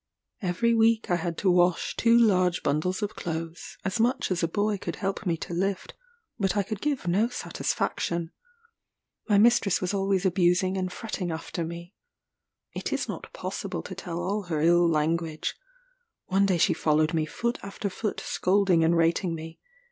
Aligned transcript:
Every 0.41 0.73
week 0.73 1.11
I 1.11 1.15
had 1.17 1.37
to 1.37 1.51
wash 1.51 1.95
two 1.95 2.17
large 2.17 2.63
bundles 2.63 3.03
of 3.03 3.15
clothes, 3.15 3.77
as 3.85 3.99
much 3.99 4.31
as 4.31 4.41
a 4.41 4.47
boy 4.47 4.79
could 4.79 4.95
help 4.95 5.27
me 5.27 5.37
to 5.37 5.53
lift; 5.53 5.93
but 6.39 6.57
I 6.57 6.63
could 6.63 6.81
give 6.81 7.07
no 7.07 7.27
satisfaction. 7.27 8.31
My 9.29 9.37
mistress 9.37 9.79
was 9.79 9.93
always 9.93 10.25
abusing 10.25 10.75
and 10.75 10.91
fretting 10.91 11.29
after 11.31 11.63
me. 11.63 11.93
It 12.73 12.91
is 12.91 13.07
not 13.07 13.31
possible 13.31 13.83
to 13.83 13.93
tell 13.93 14.17
all 14.19 14.45
her 14.45 14.59
ill 14.61 14.89
language. 14.89 15.53
One 16.25 16.47
day 16.47 16.57
she 16.57 16.73
followed 16.73 17.13
me 17.13 17.27
foot 17.27 17.59
after 17.61 17.87
foot 17.87 18.21
scolding 18.21 18.83
and 18.83 18.97
rating 18.97 19.35
me. 19.35 19.59